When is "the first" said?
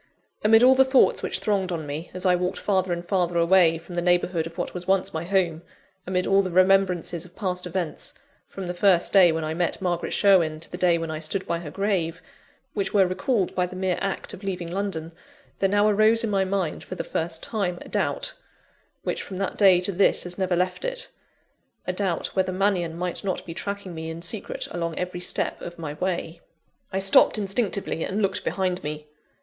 8.65-9.13, 16.95-17.43